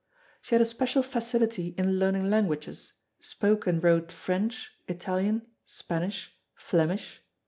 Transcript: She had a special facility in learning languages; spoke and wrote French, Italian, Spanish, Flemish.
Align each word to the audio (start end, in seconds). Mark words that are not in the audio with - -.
She 0.41 0.55
had 0.55 0.63
a 0.63 0.65
special 0.65 1.03
facility 1.03 1.75
in 1.77 1.99
learning 1.99 2.27
languages; 2.31 2.93
spoke 3.19 3.67
and 3.67 3.83
wrote 3.83 4.11
French, 4.11 4.71
Italian, 4.87 5.43
Spanish, 5.63 6.35
Flemish. 6.55 7.21